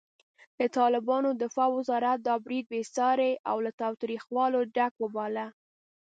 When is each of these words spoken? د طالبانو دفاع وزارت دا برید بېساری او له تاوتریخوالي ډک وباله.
د 0.59 0.61
طالبانو 0.77 1.29
دفاع 1.43 1.69
وزارت 1.77 2.19
دا 2.27 2.35
برید 2.45 2.65
بېساری 2.73 3.31
او 3.49 3.57
له 3.65 3.71
تاوتریخوالي 3.81 4.61
ډک 4.75 4.93
وباله. 5.03 5.45